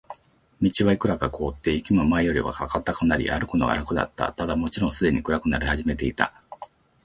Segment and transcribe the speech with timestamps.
[0.63, 4.33] 道はいくらか凍って、雪も前よりは固くなり、歩くのが楽だった。
[4.33, 6.33] ただ、もちろんすでに暗くなり始めていた。